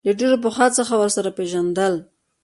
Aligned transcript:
له 0.07 0.11
ډېر 0.19 0.33
پخوا 0.43 0.67
څخه 0.77 0.93
ورسره 1.01 1.29
پېژندل. 1.37 1.93